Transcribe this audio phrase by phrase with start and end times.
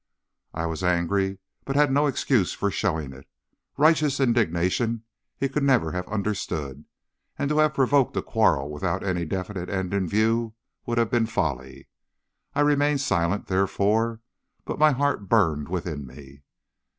[0.55, 3.27] "I was angry, but had no excuse for showing it.
[3.77, 5.03] Righteous indignation
[5.37, 6.85] he could never have understood,
[7.37, 10.55] and to have provoked a quarrel without any definite end in view
[10.87, 11.87] would have been folly.
[12.55, 14.21] I remained silent, therefore,
[14.65, 16.41] but my heart burned within me.